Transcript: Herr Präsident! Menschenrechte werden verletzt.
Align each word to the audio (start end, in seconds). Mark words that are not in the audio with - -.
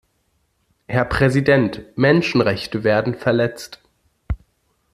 Herr 0.87 1.05
Präsident! 1.05 1.81
Menschenrechte 1.95 2.83
werden 2.83 3.13
verletzt. 3.13 3.83